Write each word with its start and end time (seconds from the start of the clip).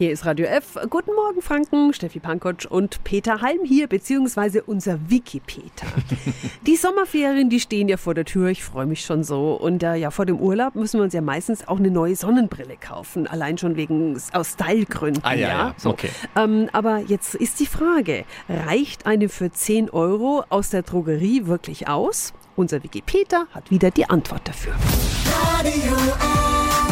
Hier 0.00 0.12
ist 0.12 0.24
Radio 0.24 0.46
F. 0.46 0.78
Guten 0.90 1.12
Morgen, 1.12 1.42
Franken. 1.42 1.92
Steffi 1.92 2.20
Pankotsch 2.20 2.66
und 2.66 3.02
Peter 3.02 3.40
Halm 3.40 3.64
hier, 3.64 3.88
beziehungsweise 3.88 4.62
unser 4.62 5.10
Wiki-Peter. 5.10 5.88
die 6.68 6.76
Sommerferien, 6.76 7.50
die 7.50 7.58
stehen 7.58 7.88
ja 7.88 7.96
vor 7.96 8.14
der 8.14 8.24
Tür. 8.24 8.46
Ich 8.46 8.62
freue 8.62 8.86
mich 8.86 9.00
schon 9.04 9.24
so. 9.24 9.54
Und 9.54 9.82
äh, 9.82 9.96
ja, 9.96 10.12
vor 10.12 10.24
dem 10.24 10.38
Urlaub 10.38 10.76
müssen 10.76 11.00
wir 11.00 11.02
uns 11.02 11.14
ja 11.14 11.20
meistens 11.20 11.66
auch 11.66 11.78
eine 11.78 11.90
neue 11.90 12.14
Sonnenbrille 12.14 12.76
kaufen. 12.76 13.26
Allein 13.26 13.58
schon 13.58 13.74
wegen, 13.74 14.16
aus 14.34 14.52
Stylegründen. 14.52 15.24
Ah, 15.24 15.34
ja, 15.34 15.48
ja. 15.48 15.74
So. 15.76 15.90
okay. 15.90 16.10
Ähm, 16.36 16.68
aber 16.72 16.98
jetzt 16.98 17.34
ist 17.34 17.58
die 17.58 17.66
Frage, 17.66 18.24
reicht 18.48 19.04
eine 19.04 19.28
für 19.28 19.50
10 19.50 19.90
Euro 19.90 20.44
aus 20.48 20.70
der 20.70 20.82
Drogerie 20.82 21.46
wirklich 21.46 21.88
aus? 21.88 22.34
Unser 22.54 22.84
Wiki-Peter 22.84 23.48
hat 23.50 23.72
wieder 23.72 23.90
die 23.90 24.08
Antwort 24.08 24.46
dafür. 24.46 24.74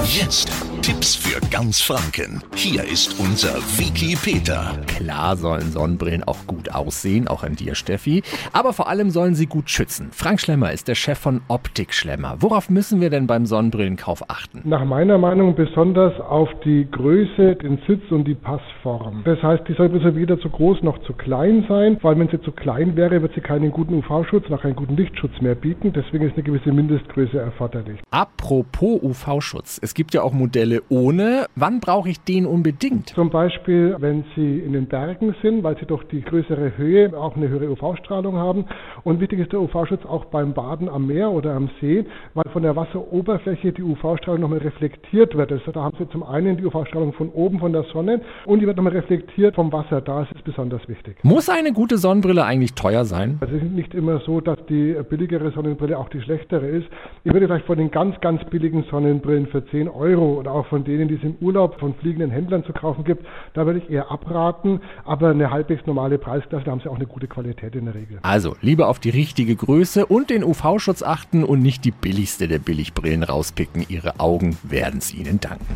Jetzt 0.09 0.53
Tipps 0.87 1.17
für 1.17 1.41
ganz 1.51 1.81
Franken. 1.81 2.41
Hier 2.55 2.85
ist 2.85 3.19
unser 3.19 3.57
Wiki 3.77 4.15
Peter. 4.15 4.71
Klar 4.87 5.37
sollen 5.37 5.73
Sonnenbrillen 5.73 6.23
auch 6.23 6.47
gut 6.47 6.73
aussehen, 6.73 7.27
auch 7.27 7.43
an 7.43 7.57
dir, 7.57 7.75
Steffi. 7.75 8.23
Aber 8.53 8.73
vor 8.73 8.89
allem 8.89 9.11
sollen 9.11 9.35
sie 9.35 9.47
gut 9.47 9.69
schützen. 9.69 10.11
Frank 10.13 10.41
Schlemmer 10.41 10.71
ist 10.71 10.87
der 10.87 10.95
Chef 10.95 11.19
von 11.19 11.41
Optik 11.49 11.93
Schlemmer. 11.93 12.37
Worauf 12.39 12.71
müssen 12.71 13.01
wir 13.01 13.11
denn 13.11 13.27
beim 13.27 13.47
Sonnenbrillenkauf 13.47 14.31
achten? 14.31 14.63
Nach 14.63 14.85
meiner 14.85 15.19
Meinung 15.19 15.57
besonders 15.57 16.21
auf 16.21 16.51
die 16.65 16.87
Größe, 16.89 17.57
den 17.57 17.81
Sitz 17.89 18.03
und 18.11 18.29
die 18.29 18.37
Passform. 18.37 19.23
Das 19.25 19.43
heißt, 19.43 19.65
die 19.67 19.73
soll 19.73 19.91
also 19.93 20.15
weder 20.15 20.39
zu 20.39 20.49
groß 20.49 20.85
noch 20.85 20.99
zu 21.03 21.15
klein 21.15 21.65
sein. 21.69 21.99
Vor 21.99 22.11
allem, 22.11 22.21
wenn 22.21 22.29
sie 22.29 22.41
zu 22.43 22.53
klein 22.53 22.95
wäre, 22.95 23.23
wird 23.23 23.35
sie 23.35 23.41
keinen 23.41 23.73
guten 23.73 23.95
UV-Schutz, 23.95 24.49
noch 24.51 24.63
keinen 24.63 24.77
guten 24.77 24.97
Lichtschutz 24.97 25.33
mehr 25.41 25.57
bieten. 25.57 25.93
Deswegen 25.93 26.29
ist 26.29 26.35
eine 26.35 26.45
gewisse 26.45 26.71
Mindestgröße 26.71 27.41
erforderlich. 27.41 27.99
Apropos 28.13 29.03
UV-Schutz. 29.03 29.81
Es 29.83 29.96
gibt 29.97 30.15
ja 30.15 30.23
auch 30.23 30.33
Modelle 30.33 30.83
ohne. 30.91 31.47
Wann 31.57 31.81
brauche 31.81 32.11
ich 32.11 32.21
den 32.21 32.47
unbedingt? 32.47 33.09
Zum 33.09 33.31
Beispiel, 33.31 33.97
wenn 33.99 34.25
Sie 34.37 34.59
in 34.59 34.75
den 34.75 34.87
Bergen 34.87 35.35
sind, 35.43 35.65
weil 35.65 35.77
Sie 35.79 35.87
durch 35.87 36.05
die 36.05 36.21
größere 36.21 36.77
Höhe 36.77 37.17
auch 37.17 37.35
eine 37.35 37.49
höhere 37.49 37.71
UV-Strahlung 37.71 38.37
haben. 38.37 38.67
Und 39.05 39.21
wichtig 39.21 39.41
ist 39.41 39.53
der 39.53 39.61
UV-Schutz 39.61 40.05
auch 40.05 40.27
beim 40.27 40.53
Baden 40.53 40.91
am 40.91 41.07
Meer 41.07 41.31
oder 41.31 41.55
am 41.55 41.71
See, 41.81 42.05
weil 42.35 42.45
von 42.53 42.63
der 42.63 42.77
Wasseroberfläche 42.77 43.73
die 43.73 43.83
UV-Strahlung 43.83 44.43
nochmal 44.43 44.59
reflektiert 44.59 45.35
wird. 45.35 45.51
Also 45.51 45.73
da 45.73 45.83
haben 45.83 45.97
Sie 45.99 46.09
zum 46.11 46.23
einen 46.23 46.59
die 46.59 46.67
UV-Strahlung 46.67 47.15
von 47.15 47.31
oben 47.31 47.59
von 47.59 47.73
der 47.73 47.85
Sonne 47.85 48.21
und 48.45 48.61
die 48.61 48.67
wird 48.67 48.77
nochmal 48.77 48.93
reflektiert 48.93 49.55
vom 49.55 49.73
Wasser. 49.73 50.03
Da 50.03 50.23
ist 50.23 50.36
besonders 50.47 50.89
wichtig. 50.89 51.17
Muss 51.23 51.51
eine 51.51 51.73
gute 51.73 51.99
Sonnenbrille 51.99 52.45
eigentlich 52.45 52.73
teuer 52.75 53.05
sein? 53.05 53.37
Also 53.41 53.55
es 53.57 53.63
ist 53.63 53.73
nicht 53.73 53.93
immer 53.93 54.21
so, 54.21 54.41
dass 54.41 54.59
die 54.69 54.97
billigere 55.11 55.51
Sonnenbrille 55.51 55.99
auch 55.99 56.09
die 56.09 56.23
schlechtere 56.23 56.67
ist. 56.67 56.87
Ich 57.25 57.33
würde 57.33 57.47
vielleicht 57.47 57.67
von 57.67 57.77
den 57.77 57.91
ganz, 57.91 58.19
ganz 58.21 58.43
billigen 58.45 58.85
Sonnenbrillen 58.91 59.49
für 59.49 59.67
10 59.67 59.89
Euro 59.89 60.39
oder 60.39 60.53
auch 60.53 60.67
von 60.67 60.85
denen, 60.85 61.09
die 61.09 61.17
es 61.17 61.23
im 61.23 61.37
Urlaub 61.41 61.79
von 61.79 61.95
fliegenden 61.97 62.31
Händlern 62.31 62.65
zu 62.65 62.73
kaufen 62.73 63.05
gibt, 63.05 63.27
da 63.53 63.67
würde 63.67 63.81
ich 63.81 63.91
eher 63.91 64.11
abraten. 64.11 64.81
Aber 65.05 65.31
eine 65.31 65.51
halbwegs 65.51 65.85
normale 65.87 66.17
Preisklasse, 66.19 66.65
da 66.65 66.71
haben 66.71 66.81
sie 66.81 66.89
auch 66.89 66.97
eine 66.97 67.07
gute 67.07 67.27
Qualität 67.27 67.75
in 67.75 67.87
der 67.87 67.95
Regel. 67.95 68.19
Also 68.23 68.57
lieber 68.61 68.89
auf 68.89 69.01
die 69.01 69.11
richtige 69.11 69.57
Größe 69.57 70.07
und 70.07 70.31
den 70.31 70.45
UV-Schutz 70.45 71.03
achten 71.03 71.45
und 71.45 71.61
nicht 71.61 71.85
die 71.85 71.91
billigste 71.91 72.49
der 72.49 72.61
Billigbrillen 72.61 73.25
rauspicken. 73.25 73.85
Ihre 73.89 74.21
Augen 74.21 74.57
werden 74.63 74.99
es 74.99 75.13
Ihnen 75.13 75.41
danken. 75.41 75.67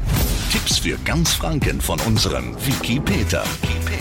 Tipps 0.50 0.78
für 0.78 0.96
ganz 1.04 1.34
Franken 1.34 1.80
von 1.80 1.98
unserem 2.06 2.54
Wiki 2.66 3.00
Peter. 3.00 3.42